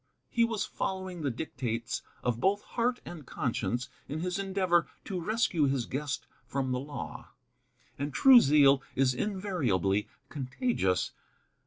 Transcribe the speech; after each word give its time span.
He 0.31 0.43
was 0.43 0.65
following 0.65 1.21
the 1.21 1.29
dictates 1.29 2.01
of 2.23 2.39
both 2.41 2.63
heart 2.63 2.99
and 3.05 3.23
conscience 3.23 3.87
in 4.09 4.21
his 4.21 4.39
endeavor 4.39 4.87
to 5.05 5.21
rescue 5.21 5.65
his 5.65 5.85
guest 5.85 6.25
from 6.47 6.71
the 6.71 6.79
law; 6.79 7.27
and 7.99 8.11
true 8.11 8.41
zeal 8.41 8.81
is 8.95 9.13
invariably 9.13 10.07
contagious. 10.27 11.11